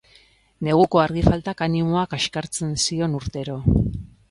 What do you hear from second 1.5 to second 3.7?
animoa kaxkartzen zion urtero.